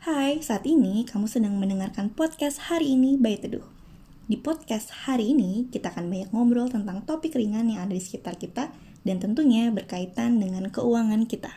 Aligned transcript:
Hai, 0.00 0.40
saat 0.40 0.64
ini 0.64 1.04
kamu 1.04 1.28
sedang 1.28 1.60
mendengarkan 1.60 2.08
podcast 2.08 2.72
hari 2.72 2.96
ini 2.96 3.20
by 3.20 3.36
Teduh. 3.36 3.68
Di 4.32 4.40
podcast 4.40 4.88
hari 5.04 5.36
ini, 5.36 5.68
kita 5.68 5.92
akan 5.92 6.08
banyak 6.08 6.32
ngobrol 6.32 6.72
tentang 6.72 7.04
topik 7.04 7.36
ringan 7.36 7.68
yang 7.68 7.84
ada 7.84 7.92
di 7.92 8.00
sekitar 8.00 8.40
kita 8.40 8.72
dan 9.04 9.20
tentunya 9.20 9.68
berkaitan 9.68 10.40
dengan 10.40 10.72
keuangan 10.72 11.28
kita. 11.28 11.52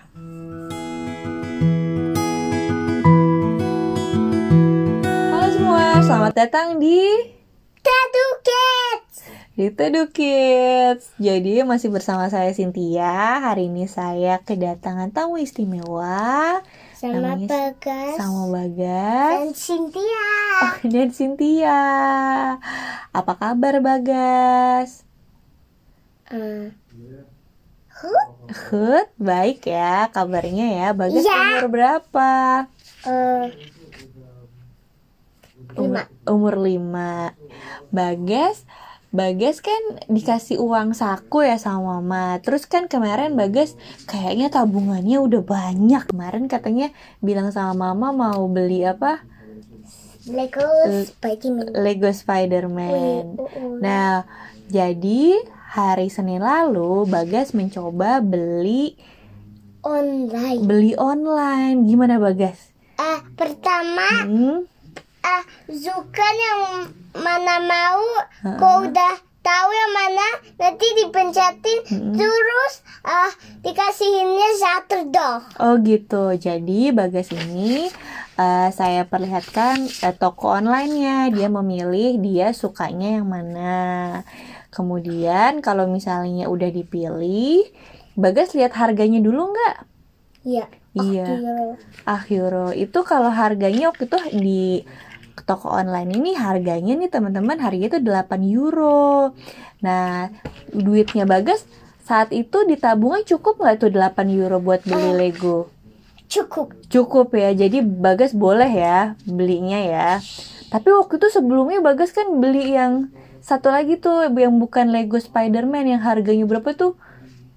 Halo 5.31 5.47
semua, 5.47 6.03
selamat 6.03 6.33
datang 6.35 6.83
di 6.83 6.99
Tattoo 7.79 8.31
Kids. 8.43 9.15
di 9.55 9.71
Teduh 9.71 10.11
Kids. 10.11 11.15
Jadi 11.15 11.63
masih 11.63 11.95
bersama 11.95 12.27
saya 12.27 12.51
Cynthia. 12.51 13.39
Hari 13.39 13.71
ini 13.71 13.87
saya 13.87 14.43
kedatangan 14.43 15.15
tamu 15.15 15.39
istimewa 15.39 16.59
Sama 17.03 17.19
Namanya 17.19 17.47
Bagas 17.51 18.15
sama 18.15 18.43
Bagas 18.47 19.35
dan 19.35 19.51
Cynthia. 19.51 20.27
oh, 20.63 20.75
dan 20.87 21.09
Cynthia. 21.11 21.81
Apa 23.11 23.33
kabar 23.35 23.83
Bagas? 23.83 25.03
Eh, 26.31 26.71
Hut? 27.93 28.29
Hut, 28.71 29.07
baik 29.19 29.67
ya 29.67 30.07
kabarnya 30.09 30.67
ya. 30.71 30.87
Bagas 30.95 31.19
Iya. 31.19 31.59
umur 31.59 31.67
berapa? 31.67 32.31
Eh, 33.03 33.45
Umur, 35.73 36.05
umur 36.23 36.55
lima. 36.55 37.33
Bagas, 37.89 38.63
Bagas 39.13 39.61
kan 39.61 39.77
dikasih 40.09 40.57
uang 40.57 40.97
saku 40.97 41.45
ya 41.45 41.61
sama 41.61 42.01
mama. 42.01 42.41
Terus 42.41 42.65
kan 42.65 42.89
kemarin 42.89 43.37
Bagas 43.37 43.77
kayaknya 44.03 44.49
tabungannya 44.49 45.21
udah 45.21 45.45
banyak. 45.45 46.09
Kemarin 46.09 46.49
katanya 46.49 46.89
bilang 47.21 47.53
sama 47.53 47.93
mama 47.93 48.09
mau 48.09 48.49
beli 48.49 48.81
apa? 48.81 49.21
Lego 50.25 50.65
Spiderman. 51.05 51.77
Lego 51.77 52.09
Spider-Man. 52.09 53.37
Uh, 53.37 53.45
uh. 53.45 53.75
Nah, 53.77 54.25
jadi 54.65 55.37
hari 55.69 56.09
Senin 56.09 56.41
lalu 56.41 57.05
Bagas 57.05 57.53
mencoba 57.53 58.17
beli 58.17 58.97
Online. 59.83 60.63
beli 60.63 60.95
online. 60.95 61.83
Gimana 61.83 62.17
Bagas? 62.17 62.71
Eh, 62.95 63.19
pertama, 63.35 64.23
Hmm? 64.23 64.63
eh, 65.21 65.43
Zukan 65.67 66.35
yang 66.39 66.63
mana 67.17 67.55
mau, 67.61 68.05
kau 68.57 68.89
udah 68.89 69.13
tahu 69.43 69.69
yang 69.75 69.91
mana, 69.91 70.27
nanti 70.55 70.87
dipencetin, 71.03 71.79
terus 72.15 72.73
eh 73.03 73.31
dikasihinnya 73.59 74.49
satu 74.55 74.97
dong. 75.11 75.39
Oh 75.59 75.75
gitu. 75.83 76.31
Jadi 76.39 76.95
Bagas 76.95 77.29
ini 77.35 77.91
eh, 78.39 78.69
saya 78.71 79.03
perlihatkan 79.03 79.83
eh, 79.83 80.15
toko 80.15 80.55
online-nya. 80.55 81.29
Dia 81.35 81.51
memilih 81.51 82.17
dia 82.23 82.55
sukanya 82.55 83.19
yang 83.19 83.27
mana. 83.27 84.23
Kemudian 84.71 85.61
kalau 85.61 85.85
misalnya 85.91 86.47
udah 86.47 86.71
dipilih, 86.71 87.67
Bagas 88.15 88.55
lihat 88.55 88.73
harganya 88.79 89.19
dulu 89.19 89.51
nggak? 89.51 89.77
Iya. 90.47 90.65
Iya. 90.93 91.25
Euro 92.29 92.69
itu 92.69 92.99
kalau 93.01 93.33
harganya 93.33 93.89
waktu 93.89 94.05
itu 94.05 94.19
di 94.37 94.63
toko 95.41 95.73
online 95.73 96.13
ini 96.13 96.37
harganya 96.37 96.93
nih 96.93 97.09
teman-teman 97.09 97.57
harganya 97.57 97.97
itu 97.97 98.01
8 98.01 98.45
euro. 98.45 99.33
Nah, 99.81 100.29
duitnya 100.69 101.25
Bagas 101.25 101.65
saat 102.05 102.29
itu 102.35 102.67
di 102.69 102.77
tabungan 102.77 103.25
cukup 103.25 103.57
nggak 103.57 103.77
tuh 103.81 103.91
8 103.91 104.29
euro 104.29 104.61
buat 104.61 104.85
beli 104.85 105.11
Lego? 105.17 105.73
Cukup. 106.29 106.73
Cukup 106.87 107.33
ya, 107.33 107.53
jadi 107.53 107.81
Bagas 107.81 108.37
boleh 108.37 108.69
ya 108.69 109.17
belinya 109.25 109.79
ya. 109.81 110.09
Tapi 110.69 110.89
waktu 110.93 111.17
itu 111.17 111.27
sebelumnya 111.29 111.81
Bagas 111.81 112.13
kan 112.13 112.29
beli 112.37 112.73
yang 112.73 113.09
satu 113.43 113.73
lagi 113.73 113.99
tuh 113.99 114.29
yang 114.29 114.55
bukan 114.61 114.93
Lego 114.93 115.19
Spider-Man 115.19 115.97
yang 115.97 116.01
harganya 116.05 116.47
berapa 116.47 116.71
tuh? 116.77 116.95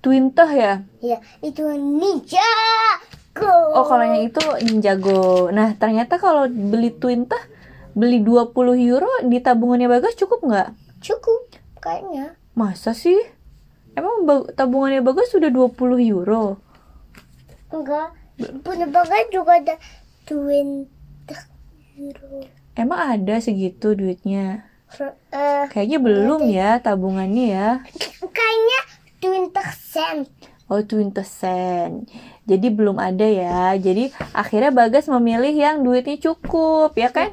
Twintah 0.02 0.50
ya? 0.50 0.74
Ya, 1.02 1.18
itu 1.42 1.66
ninja. 1.74 2.42
Go. 3.36 3.52
Oh, 3.76 3.84
kalau 3.84 4.04
yang 4.08 4.24
itu 4.24 4.40
Ninjago. 4.64 5.52
Nah, 5.52 5.76
ternyata 5.76 6.16
kalau 6.16 6.48
beli 6.48 6.88
Twintah 6.88 7.38
beli 7.96 8.20
20 8.20 8.52
euro 8.76 9.08
di 9.24 9.40
tabungannya 9.40 9.88
Bagas 9.88 10.12
cukup 10.14 10.44
nggak? 10.44 10.68
Cukup 11.00 11.48
kayaknya. 11.80 12.36
Masa 12.52 12.92
sih? 12.92 13.16
Emang 13.96 14.22
tabungannya 14.52 15.00
Bagas 15.00 15.32
sudah 15.32 15.48
20 15.48 15.72
euro? 16.04 16.60
Enggak. 17.72 18.12
Punya 18.60 18.84
bagai 18.84 19.32
juga 19.32 19.56
ada 19.56 19.74
20 20.28 20.84
euro. 21.96 22.44
Emang 22.76 23.00
ada 23.16 23.40
segitu 23.40 23.96
duitnya? 23.96 24.68
Eh, 25.32 25.64
Kayaknya 25.72 25.98
belum 25.98 26.40
ya 26.46 26.76
tabungannya 26.78 27.44
ya. 27.48 27.68
kayaknya 28.20 28.80
20 29.24 29.56
cent. 29.72 30.28
Oh, 30.68 30.84
20 30.84 31.16
sen. 31.24 32.04
Jadi 32.44 32.68
belum 32.68 33.00
ada 33.00 33.24
ya. 33.24 33.72
Jadi 33.74 34.12
akhirnya 34.36 34.70
Bagas 34.70 35.08
memilih 35.08 35.56
yang 35.56 35.80
duitnya 35.80 36.20
cukup, 36.20 36.92
ya 36.94 37.08
kan? 37.08 37.32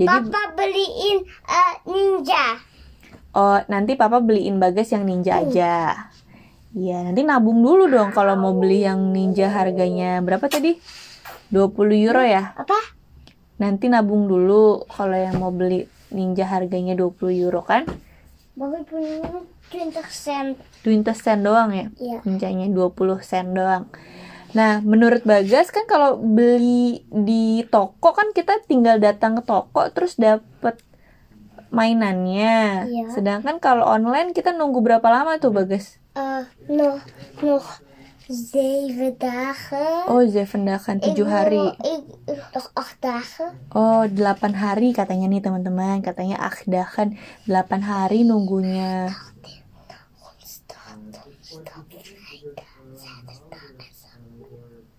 Jadi 0.00 0.08
Papa 0.08 0.56
beliin 0.56 1.28
eh, 1.28 1.74
ninja. 1.84 2.56
oh 3.36 3.60
nanti 3.68 4.00
Papa 4.00 4.24
beliin 4.24 4.56
Bagas 4.56 4.88
yang 4.96 5.04
Ninja 5.04 5.44
aja. 5.44 6.08
Iya, 6.72 7.04
nanti 7.04 7.20
nabung 7.20 7.60
dulu 7.60 7.90
dong 7.90 8.14
kalau 8.16 8.32
mau 8.38 8.56
beli 8.56 8.88
yang 8.88 9.12
Ninja 9.12 9.52
harganya 9.52 10.24
berapa 10.24 10.48
tadi? 10.48 10.80
20 11.52 11.76
euro 12.00 12.24
ya? 12.24 12.56
Apa? 12.56 12.78
Nanti 13.60 13.92
nabung 13.92 14.24
dulu 14.24 14.88
kalau 14.88 15.18
yang 15.20 15.36
mau 15.36 15.52
beli 15.52 15.84
Ninja 16.08 16.48
harganya 16.48 16.96
20 16.96 17.36
euro 17.36 17.60
kan? 17.60 17.84
Bagai 18.56 18.88
punya 18.88 19.20
20 19.68 20.00
cent. 20.08 20.56
20 20.80 21.12
sen 21.12 21.44
doang 21.44 21.76
ya? 21.76 21.86
Iya. 22.00 22.18
Ninjanya 22.24 22.72
20 22.72 23.20
sen 23.20 23.52
doang. 23.52 23.84
Nah, 24.50 24.82
menurut 24.82 25.22
Bagas 25.22 25.70
kan 25.70 25.86
kalau 25.86 26.18
beli 26.18 27.06
di 27.06 27.62
toko 27.66 28.10
kan 28.10 28.30
kita 28.30 28.58
tinggal 28.64 28.98
datang 28.98 29.38
ke 29.38 29.42
toko 29.42 29.86
terus 29.90 30.16
dapet 30.16 30.82
mainannya. 31.70 32.86
Iya. 32.86 33.06
Sedangkan 33.14 33.58
kalau 33.58 33.86
online 33.86 34.34
kita 34.34 34.50
nunggu 34.50 34.82
berapa 34.82 35.06
lama 35.06 35.38
tuh 35.38 35.54
Bagas? 35.54 36.02
Eh, 36.12 36.42
nog, 36.66 36.98
nog 37.38 37.64
7 38.26 39.14
dagen. 39.14 40.06
Oh, 40.06 40.22
zeven 40.22 40.62
dagen 40.62 40.98
7 40.98 41.14
Ik 41.16 41.26
hari. 41.26 41.58
wil- 41.58 41.78
Ik, 41.80 42.02
nog 42.50 42.66
8 42.74 42.98
dagen. 43.00 43.50
Oh, 43.70 44.06
8 44.06 44.54
hari 44.54 44.90
katanya 44.90 45.26
nih 45.26 45.42
teman-teman. 45.42 45.98
Katanya 45.98 46.38
ah 46.38 46.54
dagen 46.64 47.18
8 47.46 47.82
hari 47.82 48.22
nunggunya. 48.22 49.10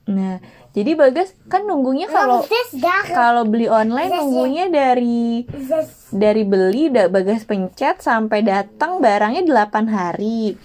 Nah, 0.04 0.42
jadi 0.72 0.96
Bagas 0.96 1.38
kan 1.46 1.64
nunggunya 1.64 2.10
kalau 2.10 2.42
6 2.42 2.74
dagen. 2.74 3.14
kalau 3.14 3.44
beli 3.44 3.68
online 3.68 4.10
ya. 4.10 4.18
nunggunya 4.18 4.66
dari 4.68 5.46
6 5.46 6.10
dari 6.12 6.42
beli 6.42 6.90
da- 6.90 7.06
bagas 7.06 7.44
pencet 7.44 8.00
sampai 8.00 8.42
datang 8.42 8.98
barangnya 8.98 9.44
8 9.44 9.86
hari 9.86 10.58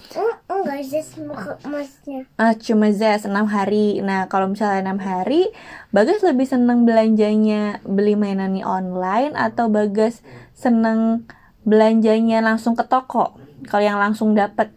Enggak, 0.47 0.81
6 0.81 1.29
maksudnya. 1.63 2.25
ah 2.35 2.55
cuma 2.55 2.89
zes 2.89 3.23
6 3.23 3.31
hari 3.45 3.99
nah 3.99 4.25
kalau 4.25 4.49
misalnya 4.49 4.89
6 4.89 4.99
hari 4.99 5.51
bagas 5.89 6.19
lebih 6.21 6.43
seneng 6.43 6.83
belanjanya 6.83 7.79
beli 7.83 8.15
mainannya 8.15 8.63
online 8.63 9.35
atau 9.35 9.67
bagas 9.67 10.23
seneng 10.51 11.27
belanjanya 11.61 12.39
langsung 12.39 12.73
ke 12.73 12.83
toko 12.83 13.35
kalau 13.63 13.83
yang 13.83 13.99
langsung 13.99 14.31
dapet 14.31 14.71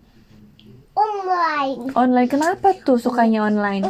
Online. 1.30 1.94
online 1.94 2.28
kenapa 2.28 2.74
tuh 2.82 2.98
sukanya 2.98 3.46
online 3.46 3.86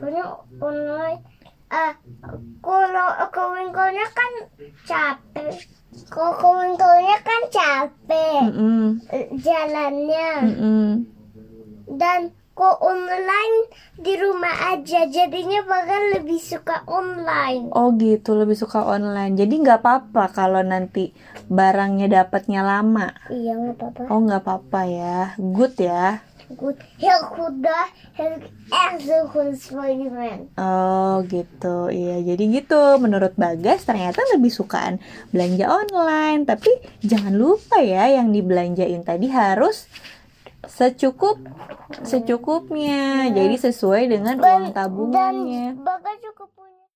Soalnya 0.00 0.24
online. 0.58 1.20
Ah, 1.70 1.92
kalau 2.58 3.08
ke 3.30 3.42
winkelnya 3.46 4.06
kan 4.10 4.32
capek. 4.82 5.54
Kalau 6.08 6.34
ke 6.34 6.48
winkelnya 6.48 7.16
kan 7.20 7.42
capek 7.52 8.40
Mm-mm, 8.48 8.84
eh, 9.12 9.28
jalannya. 9.38 10.30
mm-mm. 10.50 10.88
Dan 11.94 12.32
kok 12.60 12.76
online 12.84 13.72
di 13.96 14.20
rumah 14.20 14.76
aja. 14.76 15.08
Jadinya 15.08 15.64
bakal 15.64 16.20
lebih 16.20 16.36
suka 16.36 16.84
online. 16.84 17.72
oh 17.72 17.96
gitu 17.96 18.36
lebih 18.36 18.52
suka 18.52 18.84
online. 18.84 19.32
Jadi 19.32 19.64
nggak 19.64 19.80
apa-apa 19.80 20.28
kalau 20.28 20.60
nanti 20.60 21.16
barangnya 21.48 22.20
dapatnya 22.20 22.60
lama. 22.60 23.16
Iya 23.32 23.56
nggak 23.56 23.76
apa-apa. 23.80 24.02
oh 24.12 24.20
nggak 24.20 24.42
apa-apa 24.44 24.80
ya. 24.84 25.18
Good 25.40 25.80
ya. 25.80 26.20
Goed, 26.50 26.82
heel 26.98 27.30
zo 28.98 29.18
goed 29.30 29.54
Spider-Man. 29.54 30.50
Oh 30.58 31.22
gitu, 31.30 31.86
iya 31.94 32.18
jadi 32.26 32.42
gitu. 32.50 32.98
Menurut 32.98 33.38
Bagas 33.38 33.86
ternyata 33.86 34.18
lebih 34.34 34.50
sukaan 34.50 34.98
belanja 35.30 35.70
online, 35.70 36.50
tapi 36.50 36.74
jangan 37.06 37.38
lupa 37.38 37.78
ya 37.78 38.10
yang 38.10 38.34
dibelanjain 38.34 39.06
tadi 39.06 39.30
harus 39.30 39.86
secukup 40.70 41.42
secukupnya 42.06 43.26
jadi 43.34 43.56
sesuai 43.58 44.06
dengan 44.06 44.38
uang 44.38 44.46
dan 44.46 44.62
tabungannya 44.70 45.74
punya. 46.54 46.86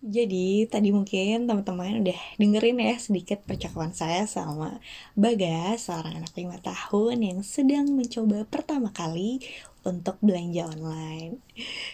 Jadi 0.00 0.64
tadi 0.64 0.96
mungkin 0.96 1.44
teman-teman 1.44 2.00
udah 2.00 2.20
dengerin 2.40 2.80
ya 2.80 2.96
sedikit 2.96 3.44
percakapan 3.44 3.92
saya 3.92 4.24
sama 4.24 4.80
Bagas, 5.12 5.92
seorang 5.92 6.24
anak 6.24 6.32
5 6.32 6.56
tahun 6.64 7.16
yang 7.20 7.38
sedang 7.44 7.92
mencoba 7.92 8.48
pertama 8.48 8.88
kali 8.96 9.44
untuk 9.84 10.16
belanja 10.24 10.72
online. 10.72 11.44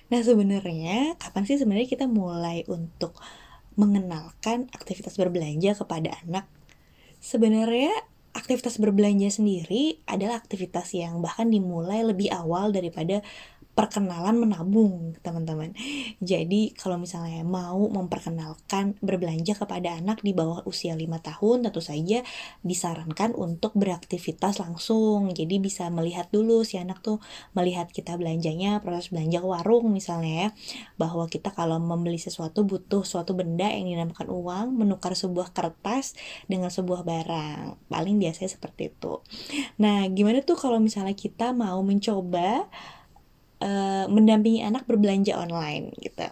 Nah 0.06 0.22
sebenarnya 0.22 1.18
kapan 1.18 1.42
sih 1.50 1.58
sebenarnya 1.58 1.90
kita 1.90 2.06
mulai 2.06 2.62
untuk 2.70 3.18
mengenalkan 3.74 4.70
aktivitas 4.70 5.18
berbelanja 5.18 5.74
kepada 5.74 6.14
anak? 6.22 6.46
Sebenarnya 7.18 7.90
aktivitas 8.36 8.76
berbelanja 8.76 9.40
sendiri 9.40 10.04
adalah 10.04 10.36
aktivitas 10.36 10.92
yang 10.92 11.24
bahkan 11.24 11.48
dimulai 11.48 12.04
lebih 12.04 12.28
awal 12.28 12.68
daripada 12.68 13.24
perkenalan 13.76 14.40
menabung, 14.40 15.20
teman-teman. 15.20 15.76
Jadi, 16.24 16.72
kalau 16.72 16.96
misalnya 16.96 17.44
mau 17.44 17.76
memperkenalkan 17.92 18.96
berbelanja 19.04 19.52
kepada 19.52 20.00
anak 20.00 20.24
di 20.24 20.32
bawah 20.32 20.64
usia 20.64 20.96
5 20.96 21.04
tahun, 21.20 21.68
tentu 21.68 21.84
saja 21.84 22.24
disarankan 22.64 23.36
untuk 23.36 23.76
beraktivitas 23.76 24.64
langsung. 24.64 25.28
Jadi, 25.36 25.60
bisa 25.60 25.92
melihat 25.92 26.32
dulu 26.32 26.64
si 26.64 26.80
anak 26.80 27.04
tuh 27.04 27.20
melihat 27.52 27.92
kita 27.92 28.16
belanjanya, 28.16 28.80
proses 28.80 29.12
belanja 29.12 29.44
ke 29.44 29.48
warung 29.48 29.92
misalnya 29.92 30.32
ya, 30.32 30.48
bahwa 30.96 31.28
kita 31.28 31.52
kalau 31.52 31.76
membeli 31.76 32.16
sesuatu 32.16 32.64
butuh 32.64 33.04
suatu 33.04 33.36
benda 33.36 33.68
yang 33.68 33.92
dinamakan 33.92 34.32
uang, 34.32 34.72
menukar 34.72 35.12
sebuah 35.12 35.52
kertas 35.52 36.16
dengan 36.48 36.72
sebuah 36.72 37.04
barang. 37.04 37.92
Paling 37.92 38.16
biasanya 38.16 38.56
seperti 38.56 38.88
itu. 38.88 39.20
Nah, 39.76 40.08
gimana 40.08 40.40
tuh 40.40 40.56
kalau 40.56 40.80
misalnya 40.80 41.12
kita 41.12 41.52
mau 41.52 41.84
mencoba 41.84 42.72
uh, 43.60 44.04
mendampingi 44.10 44.64
anak 44.64 44.84
berbelanja 44.84 45.36
online 45.36 45.92
gitu. 46.00 46.28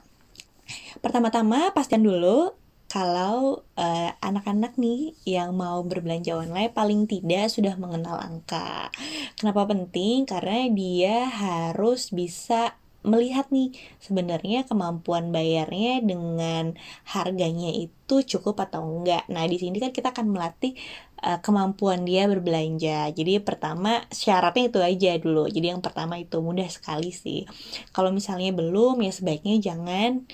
Pertama-tama 1.01 1.73
pastikan 1.77 2.01
dulu 2.01 2.57
kalau 2.89 3.67
uh, 3.75 4.11
anak-anak 4.23 4.79
nih 4.79 5.19
yang 5.27 5.57
mau 5.59 5.83
berbelanja 5.83 6.39
online 6.39 6.71
paling 6.71 7.11
tidak 7.11 7.51
sudah 7.51 7.75
mengenal 7.75 8.23
angka. 8.23 8.89
Kenapa 9.35 9.67
penting? 9.67 10.23
Karena 10.31 10.71
dia 10.71 11.27
harus 11.27 12.15
bisa 12.15 12.79
melihat 13.05 13.53
nih 13.53 13.77
sebenarnya 14.01 14.65
kemampuan 14.65 15.29
bayarnya 15.29 16.01
dengan 16.01 16.73
harganya 17.05 17.71
itu 17.71 18.25
cukup 18.25 18.65
atau 18.65 18.81
enggak. 18.81 19.29
Nah, 19.29 19.45
di 19.45 19.61
sini 19.61 19.77
kan 19.77 19.93
kita 19.93 20.17
akan 20.17 20.33
melatih 20.33 20.73
uh, 21.21 21.39
kemampuan 21.45 22.09
dia 22.09 22.25
berbelanja. 22.25 23.13
Jadi 23.13 23.45
pertama 23.45 24.05
syaratnya 24.09 24.73
itu 24.73 24.81
aja 24.81 25.11
dulu. 25.21 25.45
Jadi 25.53 25.67
yang 25.77 25.85
pertama 25.85 26.17
itu 26.17 26.41
mudah 26.41 26.67
sekali 26.73 27.13
sih. 27.13 27.45
Kalau 27.93 28.09
misalnya 28.09 28.51
belum 28.57 29.05
ya 29.05 29.13
sebaiknya 29.13 29.61
jangan 29.61 30.25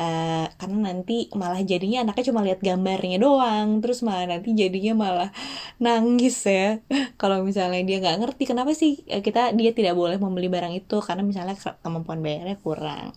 Uh, 0.00 0.48
karena 0.56 0.78
nanti 0.88 1.28
malah 1.36 1.60
jadinya 1.60 1.98
anaknya 2.08 2.24
cuma 2.32 2.40
lihat 2.46 2.60
gambarnya 2.64 3.18
doang. 3.20 3.68
Terus 3.84 3.98
malah 4.06 4.24
nanti 4.32 4.48
jadinya 4.56 4.92
malah 5.04 5.28
nangis 5.84 6.36
ya. 6.48 6.80
Kalau 7.20 7.44
misalnya 7.48 7.80
dia 7.88 7.96
nggak 8.02 8.16
ngerti 8.24 8.42
kenapa 8.50 8.72
sih 8.72 9.04
eh, 9.12 9.20
kita 9.26 9.52
dia 9.58 9.70
tidak 9.76 9.94
boleh 10.00 10.16
membeli 10.16 10.48
barang 10.48 10.72
itu? 10.80 10.96
Karena 11.04 11.22
misalnya 11.30 11.54
kemampuan 11.84 12.20
bayarnya 12.24 12.56
kurang 12.64 13.12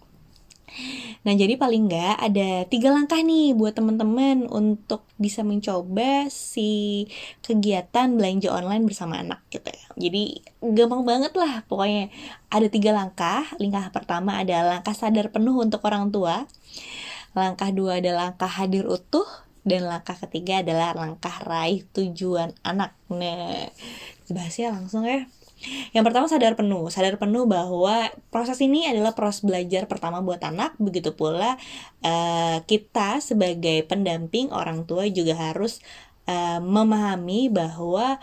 Nah, 1.23 1.33
jadi 1.37 1.55
paling 1.55 1.87
nggak 1.87 2.15
ada 2.19 2.49
tiga 2.67 2.91
langkah 2.91 3.21
nih 3.21 3.55
buat 3.55 3.77
teman-teman 3.77 4.49
untuk 4.49 5.07
bisa 5.15 5.45
mencoba 5.45 6.27
si 6.27 7.05
kegiatan 7.45 8.11
belanja 8.11 8.51
online 8.51 8.83
bersama 8.83 9.21
anak 9.21 9.39
gitu 9.53 9.69
ya. 9.69 9.87
Jadi 9.95 10.43
gampang 10.59 11.07
banget 11.07 11.33
lah 11.37 11.63
pokoknya 11.69 12.11
ada 12.51 12.67
tiga 12.67 12.91
langkah. 12.91 13.45
Langkah 13.61 13.93
pertama 13.93 14.41
adalah 14.41 14.79
langkah 14.79 14.95
sadar 14.97 15.31
penuh 15.31 15.55
untuk 15.55 15.79
orang 15.87 16.11
tua. 16.11 16.43
Langkah 17.33 17.71
dua 17.71 18.03
adalah 18.03 18.33
langkah 18.33 18.51
hadir 18.51 18.83
utuh 18.89 19.25
dan 19.63 19.87
langkah 19.87 20.19
ketiga 20.27 20.59
adalah 20.59 20.91
langkah 20.91 21.33
raih 21.47 21.87
tujuan 21.95 22.51
anak. 22.67 22.91
Nah, 23.07 23.71
bahasnya 24.27 24.75
langsung 24.75 25.07
ya. 25.07 25.23
Yang 25.95 26.03
pertama 26.11 26.25
sadar 26.27 26.53
penuh, 26.59 26.87
sadar 26.91 27.15
penuh 27.15 27.47
bahwa 27.47 28.11
proses 28.29 28.59
ini 28.59 28.87
adalah 28.89 29.15
proses 29.15 29.43
belajar 29.45 29.87
pertama 29.87 30.19
buat 30.19 30.41
anak, 30.43 30.75
begitu 30.81 31.15
pula 31.15 31.55
uh, 32.03 32.57
kita 32.67 33.23
sebagai 33.23 33.87
pendamping 33.87 34.51
orang 34.51 34.83
tua 34.83 35.07
juga 35.07 35.35
harus 35.35 35.79
uh, 36.27 36.59
memahami 36.59 37.47
bahwa 37.47 38.19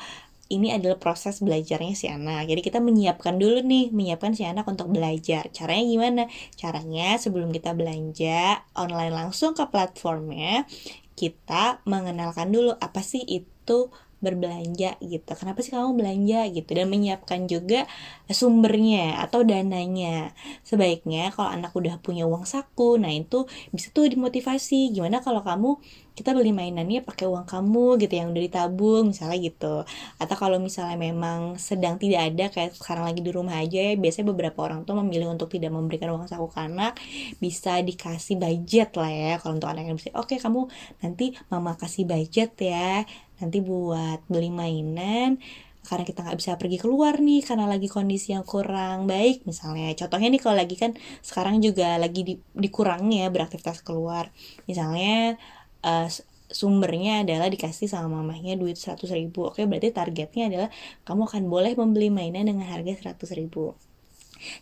ini 0.51 0.75
adalah 0.75 0.99
proses 0.99 1.39
belajarnya 1.39 1.95
si 1.95 2.11
anak. 2.11 2.51
Jadi 2.51 2.61
kita 2.61 2.83
menyiapkan 2.83 3.39
dulu 3.39 3.63
nih, 3.63 3.95
menyiapkan 3.95 4.35
si 4.35 4.43
anak 4.43 4.67
untuk 4.67 4.91
belajar. 4.91 5.47
Caranya 5.55 5.87
gimana? 5.87 6.23
Caranya 6.59 7.15
sebelum 7.23 7.55
kita 7.55 7.71
belanja 7.71 8.59
online 8.75 9.15
langsung 9.15 9.55
ke 9.55 9.63
platformnya, 9.71 10.67
kita 11.15 11.79
mengenalkan 11.87 12.51
dulu 12.51 12.75
apa 12.83 12.99
sih 12.99 13.23
itu 13.23 13.95
berbelanja 14.21 15.01
gitu. 15.01 15.33
Kenapa 15.35 15.65
sih 15.65 15.73
kamu 15.73 15.97
belanja 15.97 16.47
gitu? 16.53 16.71
Dan 16.77 16.87
menyiapkan 16.93 17.49
juga 17.49 17.89
sumbernya 18.29 19.21
atau 19.25 19.43
dananya. 19.43 20.37
Sebaiknya 20.65 21.33
kalau 21.35 21.51
anak 21.51 21.73
udah 21.75 21.99
punya 22.05 22.29
uang 22.29 22.45
saku 22.45 23.01
nah 23.01 23.11
itu 23.11 23.49
bisa 23.75 23.91
tuh 23.91 24.07
dimotivasi. 24.07 24.93
Gimana 24.93 25.25
kalau 25.25 25.41
kamu 25.45 25.81
kita 26.21 26.37
beli 26.37 26.53
mainannya 26.53 27.01
pakai 27.01 27.25
uang 27.25 27.49
kamu 27.49 27.97
gitu 28.05 28.13
yang 28.21 28.29
udah 28.37 28.43
ditabung 28.45 29.17
misalnya 29.17 29.39
gitu. 29.41 29.77
Atau 30.21 30.37
kalau 30.37 30.61
misalnya 30.61 31.01
memang 31.01 31.57
sedang 31.57 31.97
tidak 31.97 32.29
ada 32.29 32.45
kayak 32.53 32.77
sekarang 32.77 33.09
lagi 33.09 33.25
di 33.25 33.33
rumah 33.33 33.57
aja 33.57 33.81
ya 33.91 33.95
biasanya 33.97 34.27
beberapa 34.37 34.59
orang 34.61 34.85
tuh 34.85 35.01
memilih 35.01 35.33
untuk 35.33 35.49
tidak 35.49 35.73
memberikan 35.73 36.13
uang 36.13 36.29
saku 36.29 36.53
ke 36.53 36.61
anak. 36.61 37.01
Bisa 37.41 37.81
dikasih 37.81 38.37
budget 38.37 38.93
lah 39.01 39.09
ya 39.09 39.33
kalau 39.41 39.57
untuk 39.57 39.73
anak 39.73 39.89
yang 39.89 39.97
bisa. 39.97 40.13
Oke 40.13 40.37
okay, 40.37 40.39
kamu 40.45 40.69
nanti 41.01 41.33
mama 41.49 41.73
kasih 41.81 42.05
budget 42.05 42.53
ya. 42.61 43.09
Nanti 43.41 43.65
buat 43.65 44.21
beli 44.29 44.53
mainan 44.53 45.41
karena 45.81 46.05
kita 46.05 46.21
nggak 46.21 46.39
bisa 46.39 46.53
pergi 46.61 46.77
keluar 46.77 47.17
nih 47.25 47.41
karena 47.41 47.65
lagi 47.65 47.89
kondisi 47.89 48.37
yang 48.37 48.45
kurang 48.45 49.09
baik 49.09 49.49
misalnya. 49.49 49.89
Contohnya 49.97 50.29
nih 50.29 50.41
kalau 50.43 50.57
lagi 50.61 50.77
kan 50.77 50.93
sekarang 51.25 51.65
juga 51.65 51.97
lagi 51.97 52.21
di, 52.21 52.35
dikurangi 52.53 53.25
ya 53.25 53.29
beraktivitas 53.33 53.81
keluar. 53.81 54.29
Misalnya 54.69 55.41
uh, 55.85 56.09
sumbernya 56.51 57.23
adalah 57.23 57.47
dikasih 57.47 57.87
sama 57.87 58.21
mamahnya 58.21 58.59
duit 58.59 58.77
100 58.79 59.07
ribu. 59.15 59.47
Oke 59.49 59.65
berarti 59.71 59.95
targetnya 59.95 60.45
adalah 60.51 60.69
kamu 61.07 61.23
akan 61.31 61.43
boleh 61.47 61.73
membeli 61.79 62.09
mainan 62.11 62.51
dengan 62.51 62.67
harga 62.67 63.15
100 63.15 63.39
ribu 63.39 63.75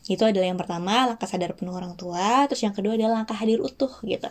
itu 0.06 0.22
adalah 0.22 0.46
yang 0.48 0.60
pertama 0.60 1.08
langkah 1.08 1.28
sadar 1.28 1.54
penuh 1.54 1.74
orang 1.74 1.94
tua. 1.94 2.44
Terus 2.50 2.66
yang 2.66 2.74
kedua 2.76 2.94
adalah 2.98 3.22
langkah 3.22 3.36
hadir 3.38 3.58
utuh 3.62 3.90
gitu. 4.04 4.28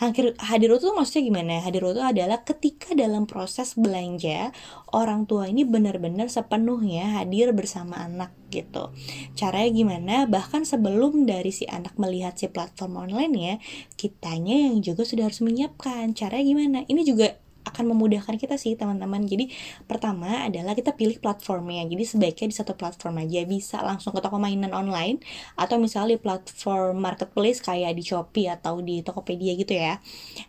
Hadir, 0.00 0.34
hadir 0.38 0.70
utuh 0.72 0.94
maksudnya 0.96 1.22
gimana? 1.28 1.60
Hadir 1.62 1.82
utuh 1.84 2.04
adalah 2.04 2.42
ketika 2.42 2.96
dalam 2.96 3.28
proses 3.28 3.76
belanja 3.76 4.54
orang 4.94 5.26
tua 5.28 5.50
ini 5.50 5.66
benar-benar 5.66 6.30
sepenuhnya 6.30 7.20
hadir 7.20 7.50
bersama 7.52 8.00
anak 8.02 8.32
gitu. 8.54 8.94
Caranya 9.34 9.70
gimana? 9.74 10.14
Bahkan 10.30 10.62
sebelum 10.64 11.26
dari 11.26 11.50
si 11.50 11.66
anak 11.66 11.98
melihat 11.98 12.38
si 12.38 12.46
platform 12.46 13.06
online 13.10 13.34
ya 13.34 13.54
kitanya 13.98 14.70
yang 14.70 14.80
juga 14.80 15.02
sudah 15.02 15.26
harus 15.26 15.42
menyiapkan. 15.42 16.14
Caranya 16.14 16.44
gimana? 16.46 16.78
Ini 16.86 17.02
juga 17.02 17.43
akan 17.74 17.90
memudahkan 17.90 18.38
kita 18.38 18.54
sih 18.54 18.78
teman-teman. 18.78 19.26
Jadi 19.26 19.50
pertama 19.90 20.46
adalah 20.46 20.78
kita 20.78 20.94
pilih 20.94 21.18
platformnya. 21.18 21.82
Jadi 21.90 22.04
sebaiknya 22.06 22.46
di 22.46 22.56
satu 22.56 22.78
platform 22.78 23.26
aja. 23.26 23.42
Bisa 23.42 23.82
langsung 23.82 24.14
ke 24.14 24.22
toko 24.22 24.38
mainan 24.38 24.70
online 24.70 25.18
atau 25.58 25.82
misalnya 25.82 26.14
di 26.14 26.20
platform 26.22 27.02
marketplace 27.02 27.58
kayak 27.58 27.98
di 27.98 28.06
Shopee 28.06 28.46
atau 28.46 28.78
di 28.78 29.02
Tokopedia 29.02 29.58
gitu 29.58 29.74
ya. 29.74 29.98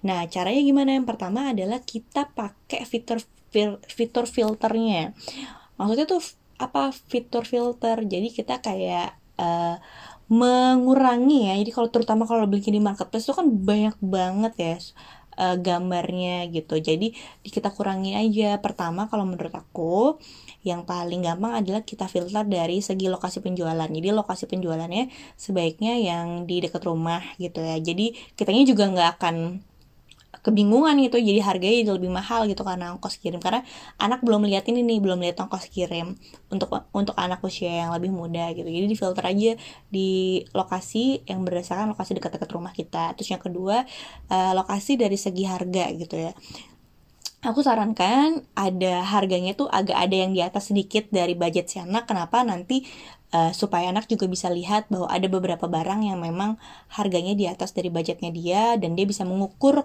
Nah 0.06 0.30
caranya 0.30 0.62
gimana? 0.62 0.94
Yang 0.94 1.10
pertama 1.10 1.50
adalah 1.50 1.82
kita 1.82 2.30
pakai 2.38 2.86
fitur 2.86 3.18
fitur 3.90 4.30
filternya. 4.30 5.18
Maksudnya 5.82 6.06
tuh 6.06 6.22
apa 6.62 6.94
fitur 6.94 7.44
filter? 7.44 8.06
Jadi 8.06 8.30
kita 8.30 8.62
kayak 8.62 9.18
uh, 9.42 9.82
mengurangi 10.26 11.54
ya. 11.54 11.56
Jadi 11.62 11.72
kalau 11.72 11.90
terutama 11.94 12.26
kalau 12.26 12.50
beli 12.50 12.66
di 12.66 12.82
marketplace 12.82 13.30
itu 13.30 13.36
kan 13.38 13.48
banyak 13.48 13.96
banget 14.02 14.54
ya 14.58 14.78
uh, 15.38 15.58
gambarnya 15.60 16.48
gitu. 16.52 16.80
Jadi 16.80 17.16
kita 17.46 17.72
kurangi 17.72 18.16
aja. 18.16 18.60
Pertama 18.60 19.08
kalau 19.12 19.28
menurut 19.28 19.54
aku 19.54 20.18
yang 20.66 20.84
paling 20.84 21.22
gampang 21.22 21.62
adalah 21.62 21.86
kita 21.86 22.10
filter 22.10 22.44
dari 22.48 22.82
segi 22.82 23.08
lokasi 23.08 23.40
penjualan. 23.44 23.88
Jadi 23.88 24.10
lokasi 24.12 24.50
penjualannya 24.50 25.12
sebaiknya 25.38 26.00
yang 26.02 26.50
di 26.50 26.60
dekat 26.64 26.82
rumah 26.84 27.22
gitu 27.38 27.62
ya. 27.62 27.78
Jadi 27.78 28.16
kitanya 28.34 28.64
juga 28.66 28.84
nggak 28.90 29.10
akan 29.20 29.36
kebingungan 30.46 30.94
gitu 31.02 31.18
jadi 31.18 31.42
harganya 31.42 31.82
jadi 31.82 31.92
lebih 31.98 32.14
mahal 32.14 32.46
gitu 32.46 32.62
karena 32.62 32.94
ongkos 32.94 33.18
kirim. 33.18 33.42
Karena 33.42 33.66
anak 33.98 34.22
belum 34.22 34.46
lihat 34.46 34.70
ini 34.70 34.86
nih 34.86 35.02
belum 35.02 35.18
lihat 35.26 35.42
ongkos 35.42 35.74
kirim 35.74 36.14
untuk 36.54 36.70
untuk 36.94 37.18
anak 37.18 37.42
usia 37.42 37.90
yang 37.90 37.92
lebih 37.98 38.14
muda 38.14 38.54
gitu. 38.54 38.70
Jadi 38.70 38.86
di 38.86 38.98
filter 38.98 39.26
aja 39.26 39.52
di 39.90 40.10
lokasi 40.54 41.26
yang 41.26 41.42
berdasarkan 41.42 41.98
lokasi 41.98 42.14
dekat-dekat 42.14 42.50
rumah 42.54 42.74
kita. 42.78 43.18
Terus 43.18 43.34
yang 43.34 43.42
kedua 43.42 43.82
uh, 44.30 44.52
lokasi 44.54 45.02
dari 45.02 45.18
segi 45.18 45.50
harga 45.50 45.90
gitu 45.98 46.30
ya. 46.30 46.32
Aku 47.46 47.62
sarankan 47.62 48.42
ada 48.58 49.06
harganya 49.06 49.54
tuh 49.54 49.70
agak 49.70 49.94
ada 49.94 50.18
yang 50.18 50.34
di 50.34 50.42
atas 50.42 50.74
sedikit 50.74 51.06
dari 51.14 51.38
budget 51.38 51.70
si 51.70 51.78
anak. 51.78 52.10
Kenapa? 52.10 52.42
Nanti 52.42 52.82
uh, 53.36 53.52
supaya 53.52 53.92
anak 53.92 54.08
juga 54.08 54.32
bisa 54.32 54.48
lihat 54.48 54.88
bahwa 54.88 55.12
ada 55.12 55.28
beberapa 55.28 55.68
barang 55.68 56.08
yang 56.08 56.24
memang 56.24 56.56
harganya 56.88 57.36
di 57.36 57.52
atas 57.52 57.76
dari 57.76 57.92
budgetnya 57.92 58.32
dia 58.32 58.64
dan 58.80 58.96
dia 58.96 59.04
bisa 59.04 59.28
mengukur 59.28 59.84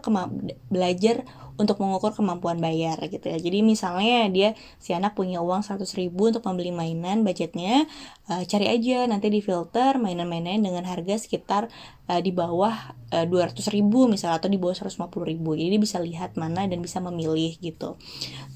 belajar 0.71 1.27
untuk 1.61 1.77
mengukur 1.77 2.17
kemampuan 2.17 2.57
bayar 2.57 2.97
gitu 3.05 3.29
ya. 3.29 3.37
Jadi 3.37 3.61
misalnya 3.61 4.25
dia 4.33 4.49
si 4.81 4.97
anak 4.97 5.13
punya 5.13 5.45
uang 5.45 5.61
100 5.61 5.85
ribu 6.01 6.33
untuk 6.33 6.41
membeli 6.49 6.73
mainan 6.73 7.21
budgetnya 7.21 7.85
uh, 8.33 8.43
cari 8.49 8.73
aja 8.73 9.05
nanti 9.05 9.29
di 9.29 9.45
filter 9.45 10.01
mainan-mainan 10.01 10.65
dengan 10.65 10.89
harga 10.89 11.21
sekitar 11.21 11.69
uh, 12.09 12.21
di 12.25 12.33
bawah 12.33 12.97
uh, 13.13 13.27
200 13.29 13.61
ribu 13.77 14.09
misalnya 14.09 14.41
atau 14.41 14.49
di 14.49 14.57
bawah 14.57 14.73
150 14.73 15.13
ribu. 15.29 15.53
Jadi 15.53 15.69
dia 15.77 15.83
bisa 15.83 16.01
lihat 16.01 16.41
mana 16.41 16.65
dan 16.65 16.81
bisa 16.81 16.99
memilih 17.05 17.61
gitu. 17.61 18.01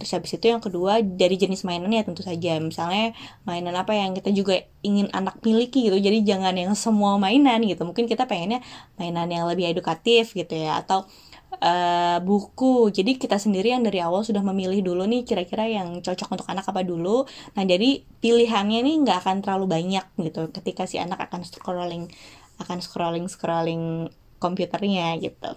Terus 0.01 0.11
habis 0.17 0.33
itu 0.33 0.49
yang 0.49 0.65
kedua 0.65 1.05
dari 1.05 1.37
jenis 1.37 1.69
mainannya 1.69 2.09
tentu 2.09 2.25
saja. 2.25 2.57
Misalnya 2.57 3.13
mainan 3.45 3.77
apa 3.77 3.93
yang 3.93 4.17
kita 4.17 4.33
juga 4.33 4.65
ingin 4.81 5.13
anak 5.13 5.45
miliki 5.45 5.93
gitu. 5.93 6.01
Jadi 6.01 6.25
jangan 6.25 6.57
yang 6.57 6.73
semua 6.73 7.21
mainan 7.21 7.61
gitu. 7.69 7.85
Mungkin 7.85 8.09
kita 8.09 8.25
pengennya 8.25 8.65
mainan 8.97 9.29
yang 9.29 9.45
lebih 9.45 9.69
edukatif 9.69 10.33
gitu 10.33 10.57
ya. 10.57 10.81
Atau 10.81 11.05
uh, 11.61 12.19
buku. 12.23 12.91
Jadi 12.91 13.19
kita 13.19 13.39
sendiri 13.39 13.75
yang 13.75 13.83
dari 13.85 14.01
awal 14.03 14.23
sudah 14.27 14.43
memilih 14.43 14.81
dulu 14.83 15.05
nih 15.05 15.23
kira-kira 15.23 15.69
yang 15.69 16.01
cocok 16.01 16.39
untuk 16.39 16.47
anak 16.51 16.67
apa 16.67 16.83
dulu. 16.83 17.27
Nah 17.55 17.65
jadi 17.67 18.03
pilihannya 18.23 18.81
nih 18.83 18.95
nggak 19.05 19.19
akan 19.27 19.37
terlalu 19.45 19.67
banyak 19.71 20.05
gitu 20.19 20.51
ketika 20.51 20.89
si 20.89 20.99
anak 20.99 21.21
akan 21.31 21.45
scrolling 21.47 22.11
akan 22.63 22.79
scrolling 22.79 23.27
scrolling 23.27 24.09
komputernya 24.39 25.19
gitu. 25.19 25.53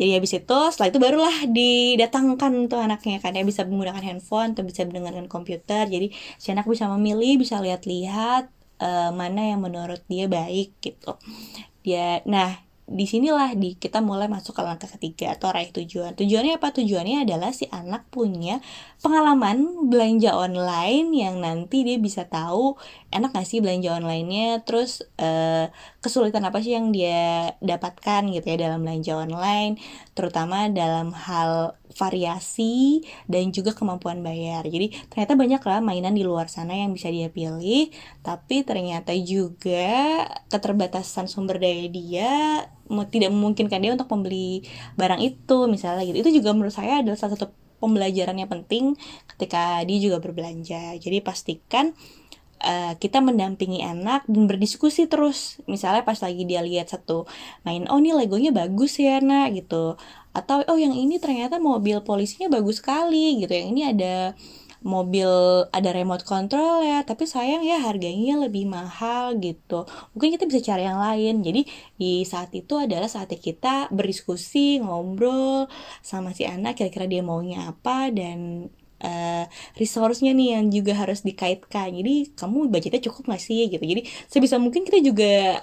Jadi 0.00 0.10
habis 0.16 0.32
itu 0.32 0.58
setelah 0.72 0.88
itu 0.88 0.98
barulah 0.98 1.36
didatangkan 1.48 2.72
tuh 2.72 2.80
anaknya 2.80 3.20
kan 3.20 3.36
ya 3.36 3.44
bisa 3.44 3.68
menggunakan 3.68 4.00
handphone 4.00 4.56
atau 4.56 4.64
bisa 4.64 4.82
mendengarkan 4.88 5.28
komputer. 5.28 5.86
Jadi 5.88 6.12
si 6.40 6.48
anak 6.50 6.64
bisa 6.64 6.88
memilih, 6.88 7.36
bisa 7.40 7.60
lihat-lihat 7.60 8.48
uh, 8.80 9.10
mana 9.12 9.52
yang 9.54 9.60
menurut 9.60 10.00
dia 10.08 10.26
baik 10.26 10.76
gitu. 10.80 11.20
Dia 11.84 12.24
nah 12.24 12.71
di 12.92 13.08
sinilah 13.08 13.56
di 13.56 13.74
kita 13.80 14.04
mulai 14.04 14.28
masuk 14.28 14.52
ke 14.52 14.62
langkah 14.62 14.86
ketiga 14.86 15.32
atau 15.32 15.48
raih 15.48 15.72
tujuan. 15.72 16.12
Tujuannya 16.12 16.60
apa? 16.60 16.76
Tujuannya 16.76 17.24
adalah 17.24 17.50
si 17.56 17.64
anak 17.72 18.12
punya 18.12 18.60
pengalaman 19.00 19.88
belanja 19.88 20.36
online 20.36 21.08
yang 21.16 21.40
nanti 21.40 21.88
dia 21.88 21.96
bisa 21.96 22.28
tahu 22.28 22.76
enak 23.12 23.36
gak 23.36 23.44
sih 23.44 23.60
belanja 23.60 23.92
onlinenya, 24.00 24.64
terus 24.64 25.04
uh, 25.20 25.68
kesulitan 26.00 26.42
apa 26.48 26.64
sih 26.64 26.72
yang 26.72 26.90
dia 26.90 27.52
dapatkan 27.60 28.26
gitu 28.32 28.46
ya 28.48 28.56
dalam 28.56 28.80
belanja 28.82 29.12
online, 29.14 29.76
terutama 30.16 30.72
dalam 30.72 31.12
hal 31.12 31.76
variasi 31.92 33.04
dan 33.28 33.52
juga 33.52 33.76
kemampuan 33.76 34.24
bayar. 34.24 34.64
Jadi 34.64 34.96
ternyata 35.12 35.36
banyak 35.36 35.62
lah 35.62 35.78
mainan 35.84 36.16
di 36.16 36.24
luar 36.24 36.48
sana 36.48 36.72
yang 36.72 36.96
bisa 36.96 37.12
dia 37.12 37.28
pilih, 37.28 37.92
tapi 38.24 38.64
ternyata 38.64 39.12
juga 39.12 40.24
keterbatasan 40.48 41.28
sumber 41.28 41.60
daya 41.60 41.86
dia 41.92 42.30
tidak 43.12 43.30
memungkinkan 43.32 43.80
dia 43.80 43.92
untuk 43.92 44.08
membeli 44.08 44.64
barang 44.96 45.20
itu 45.20 45.56
misalnya 45.68 46.04
gitu. 46.08 46.24
Itu 46.24 46.30
juga 46.42 46.56
menurut 46.56 46.72
saya 46.72 47.04
adalah 47.04 47.16
salah 47.20 47.36
satu 47.36 47.52
pembelajaran 47.82 48.38
yang 48.38 48.46
penting 48.46 48.94
ketika 49.36 49.82
dia 49.82 49.98
juga 49.98 50.22
berbelanja. 50.22 50.96
Jadi 51.02 51.18
pastikan 51.18 51.96
Uh, 52.62 52.94
kita 53.02 53.18
mendampingi 53.18 53.82
anak 53.82 54.22
dan 54.30 54.46
berdiskusi 54.46 55.10
terus. 55.10 55.58
Misalnya 55.66 56.06
pas 56.06 56.22
lagi 56.22 56.46
dia 56.46 56.62
lihat 56.62 56.94
satu 56.94 57.26
main 57.66 57.90
oh 57.90 57.98
ini 57.98 58.14
legonya 58.14 58.54
bagus 58.54 59.02
ya 59.02 59.18
nak 59.18 59.50
gitu. 59.58 59.98
Atau 60.30 60.62
oh 60.70 60.78
yang 60.78 60.94
ini 60.94 61.18
ternyata 61.18 61.58
mobil 61.58 61.98
polisinya 62.06 62.46
bagus 62.46 62.78
sekali 62.78 63.42
gitu. 63.42 63.50
Yang 63.50 63.68
ini 63.74 63.82
ada 63.90 64.14
mobil 64.82 65.30
ada 65.70 65.90
remote 65.94 66.26
control 66.26 66.82
ya 66.82 67.06
tapi 67.06 67.26
sayang 67.26 67.62
ya 67.62 67.82
harganya 67.82 68.38
lebih 68.46 68.66
mahal 68.70 69.38
gitu. 69.38 69.86
Mungkin 70.14 70.34
kita 70.38 70.44
bisa 70.50 70.60
cari 70.74 70.86
yang 70.86 70.98
lain. 70.98 71.42
Jadi 71.42 71.66
di 71.98 72.22
saat 72.26 72.50
itu 72.54 72.78
adalah 72.78 73.06
saatnya 73.10 73.38
kita 73.38 73.74
berdiskusi 73.94 74.82
ngobrol 74.82 75.70
sama 76.02 76.34
si 76.34 76.46
anak 76.46 76.78
kira-kira 76.78 77.06
dia 77.10 77.22
maunya 77.26 77.70
apa 77.70 78.10
dan 78.10 78.70
uh, 79.02 79.44
resource-nya 79.76 80.32
nih 80.32 80.58
yang 80.58 80.64
juga 80.70 80.96
harus 80.96 81.26
dikaitkan 81.26 81.92
jadi 81.92 82.32
kamu 82.38 82.70
budgetnya 82.70 83.02
cukup 83.10 83.34
gak 83.36 83.42
sih 83.42 83.68
gitu 83.68 83.82
jadi 83.82 84.02
sebisa 84.30 84.56
mungkin 84.56 84.86
kita 84.86 85.02
juga 85.02 85.60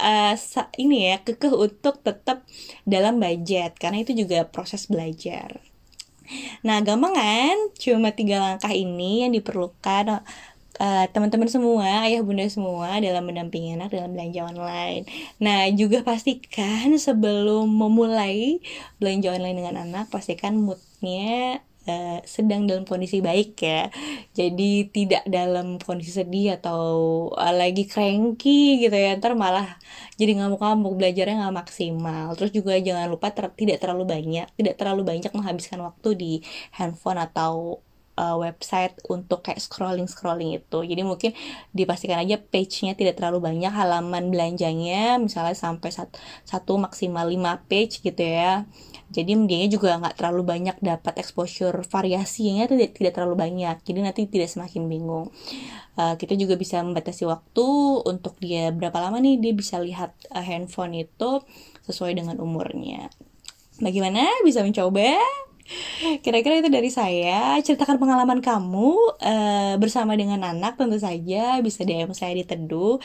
uh, 0.00 0.34
ini 0.78 1.14
ya 1.14 1.16
kekeh 1.22 1.52
untuk 1.54 2.02
tetap 2.02 2.42
dalam 2.84 3.18
budget 3.22 3.78
karena 3.78 4.02
itu 4.02 4.12
juga 4.14 4.46
proses 4.48 4.86
belajar. 4.90 5.60
Nah, 6.64 6.80
gampang 6.80 7.12
kan? 7.12 7.56
Cuma 7.76 8.08
tiga 8.16 8.40
langkah 8.40 8.72
ini 8.72 9.28
yang 9.28 9.32
diperlukan 9.36 10.24
uh, 10.80 11.04
teman-teman 11.12 11.48
semua, 11.52 12.08
ayah 12.08 12.24
bunda 12.24 12.48
semua 12.48 12.96
dalam 12.96 13.28
mendampingi 13.28 13.76
anak 13.76 13.92
dalam 13.92 14.16
belanja 14.16 14.40
online. 14.48 15.04
Nah, 15.36 15.68
juga 15.76 16.00
pastikan 16.00 16.96
sebelum 16.96 17.68
memulai 17.68 18.58
belanja 18.96 19.36
online 19.36 19.56
dengan 19.60 19.76
anak, 19.84 20.08
pastikan 20.08 20.56
moodnya 20.56 21.60
uh, 21.88 22.18
sedang 22.24 22.66
dalam 22.68 22.84
kondisi 22.88 23.20
baik 23.24 23.56
ya. 23.60 23.88
Jadi 24.36 24.88
tidak 24.90 25.22
dalam 25.28 25.78
kondisi 25.80 26.12
sedih 26.14 26.58
atau 26.60 26.82
uh, 27.32 27.54
lagi 27.54 27.84
cranky 27.88 28.82
gitu 28.82 28.96
ya. 28.96 29.16
Ntar 29.18 29.32
malah 29.38 29.78
jadi 30.20 30.38
ngamuk-ngamuk 30.38 30.94
belajarnya 30.98 31.34
nggak 31.46 31.56
maksimal. 31.60 32.34
Terus 32.36 32.50
juga 32.52 32.76
jangan 32.80 33.06
lupa 33.12 33.32
ter 33.32 33.50
tidak 33.54 33.78
terlalu 33.82 34.04
banyak 34.08 34.46
tidak 34.58 34.74
terlalu 34.80 35.02
banyak 35.06 35.30
menghabiskan 35.32 35.80
waktu 35.84 36.08
di 36.16 36.32
handphone 36.76 37.20
atau 37.20 37.80
uh, 38.18 38.36
website 38.38 38.94
untuk 39.10 39.42
kayak 39.46 39.60
scrolling 39.62 40.06
scrolling 40.06 40.54
itu. 40.56 40.78
Jadi 40.82 41.02
mungkin 41.02 41.30
dipastikan 41.74 42.22
aja 42.22 42.38
page-nya 42.38 42.94
tidak 42.94 43.18
terlalu 43.18 43.50
banyak 43.50 43.70
halaman 43.70 44.30
belanjanya 44.30 45.18
misalnya 45.18 45.54
sampai 45.54 45.90
satu, 45.90 46.16
satu 46.46 46.72
maksimal 46.78 47.26
5 47.26 47.70
page 47.70 48.00
gitu 48.02 48.22
ya. 48.22 48.66
Jadi 49.14 49.36
dia 49.46 49.66
juga 49.70 49.94
nggak 50.00 50.18
terlalu 50.18 50.42
banyak 50.42 50.76
dapat 50.82 51.14
exposure 51.22 51.86
variasinya 51.86 52.66
tidak 52.66 52.98
tidak 52.98 53.12
terlalu 53.14 53.36
banyak. 53.38 53.76
Jadi 53.86 53.98
nanti 54.02 54.26
tidak 54.26 54.50
semakin 54.50 54.90
bingung. 54.90 55.30
Uh, 55.94 56.18
kita 56.18 56.34
juga 56.34 56.58
bisa 56.58 56.82
membatasi 56.82 57.22
waktu 57.22 57.66
untuk 58.02 58.34
dia 58.42 58.74
berapa 58.74 58.98
lama 58.98 59.22
nih 59.22 59.38
dia 59.38 59.52
bisa 59.54 59.78
lihat 59.78 60.10
uh, 60.34 60.42
handphone 60.42 61.06
itu 61.06 61.38
sesuai 61.86 62.18
dengan 62.18 62.42
umurnya. 62.42 63.06
Bagaimana? 63.78 64.26
Bisa 64.42 64.62
mencoba 64.62 65.18
Kira-kira 66.20 66.60
itu 66.60 66.68
dari 66.68 66.92
saya. 66.92 67.56
Ceritakan 67.64 67.96
pengalaman 67.96 68.44
kamu 68.44 69.16
uh, 69.16 69.74
bersama 69.80 70.12
dengan 70.12 70.44
anak 70.44 70.76
tentu 70.76 71.00
saja 71.00 71.58
bisa 71.64 71.88
DM 71.88 72.12
saya 72.12 72.36
di 72.36 72.44
Teduh 72.44 73.00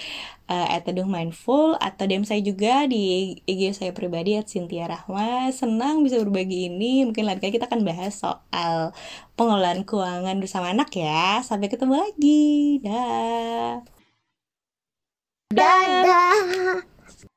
uh, 0.52 0.68
at 0.68 0.84
Teduh 0.84 1.08
Mindful 1.08 1.80
atau 1.80 2.04
DM 2.04 2.28
saya 2.28 2.44
juga 2.44 2.84
di 2.92 3.36
IG 3.48 3.80
saya 3.80 3.92
pribadi 3.96 4.36
at 4.36 4.52
Cynthia 4.52 4.92
Rahma. 4.92 5.48
Senang 5.56 6.04
bisa 6.04 6.20
berbagi 6.20 6.68
ini. 6.68 7.08
Mungkin 7.08 7.24
lain 7.24 7.40
kali 7.40 7.56
kita 7.56 7.72
akan 7.72 7.88
bahas 7.88 8.20
soal 8.20 8.92
pengelolaan 9.40 9.88
keuangan 9.88 10.36
bersama 10.44 10.76
anak 10.76 10.92
ya. 10.92 11.40
Sampai 11.40 11.72
ketemu 11.72 11.96
lagi. 11.96 12.84
Dah. 12.84 13.80
Dadah. 15.50 16.84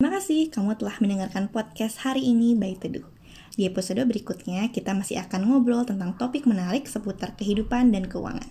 Terima 0.02 0.19
kasih 0.19 0.50
kamu 0.50 0.75
telah 0.83 0.99
mendengarkan 0.99 1.47
podcast 1.47 2.02
hari 2.02 2.26
ini 2.26 2.59
by 2.59 2.75
Teduh. 2.75 3.12
Di 3.52 3.68
episode 3.68 4.00
berikutnya, 4.09 4.73
kita 4.73 4.97
masih 4.97 5.21
akan 5.21 5.44
ngobrol 5.44 5.85
tentang 5.85 6.16
topik 6.16 6.49
menarik 6.49 6.88
seputar 6.88 7.37
kehidupan 7.37 7.92
dan 7.92 8.09
keuangan. 8.09 8.49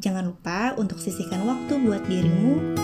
Jangan 0.00 0.32
lupa 0.32 0.72
untuk 0.80 1.00
sisihkan 1.00 1.44
waktu 1.44 1.76
buat 1.84 2.04
dirimu 2.08 2.76